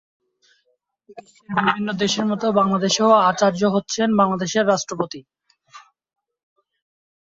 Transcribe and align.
বিশ্বের 1.17 1.49
বিভিন্ন 1.57 1.89
দেশের 2.01 2.25
মতো 2.31 2.45
বাংলাদেশেও 2.59 3.11
আচার্য 3.29 3.61
হচ্ছেন 3.75 4.09
বাংলাদেশের 4.19 4.65
রাষ্ট্রপতি। 4.67 5.19